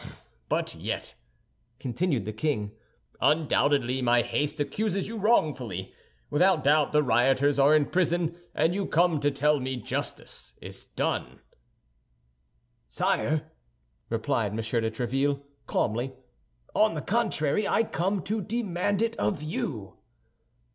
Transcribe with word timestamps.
But 0.49 0.73
yet," 0.73 1.13
continued 1.79 2.25
the 2.25 2.33
king, 2.33 2.71
"undoubtedly 3.21 4.01
my 4.01 4.23
haste 4.23 4.59
accuses 4.59 5.07
you 5.07 5.15
wrongfully; 5.15 5.93
without 6.31 6.63
doubt 6.63 6.91
the 6.91 7.03
rioters 7.03 7.59
are 7.59 7.75
in 7.75 7.85
prison, 7.85 8.35
and 8.55 8.73
you 8.73 8.87
come 8.87 9.19
to 9.19 9.29
tell 9.29 9.59
me 9.59 9.75
justice 9.75 10.55
is 10.59 10.85
done." 10.85 11.39
"Sire," 12.87 13.51
replied 14.09 14.53
M. 14.53 14.55
de 14.55 14.63
Tréville, 14.89 15.43
calmly, 15.67 16.13
"on 16.73 16.95
the 16.95 17.01
contrary, 17.03 17.67
I 17.67 17.83
come 17.83 18.23
to 18.23 18.41
demand 18.41 19.03
it 19.03 19.15
of 19.17 19.43
you." 19.43 19.97